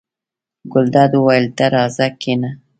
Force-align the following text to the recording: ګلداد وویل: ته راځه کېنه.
ګلداد 0.71 1.11
وویل: 1.17 1.45
ته 1.57 1.65
راځه 1.75 2.07
کېنه. 2.21 2.49